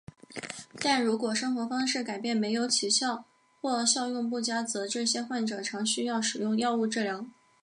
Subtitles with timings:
[0.81, 3.23] 但如果生活方式改变没有起效
[3.61, 7.23] 或效用不佳则这些患者常需要使用药物治疗。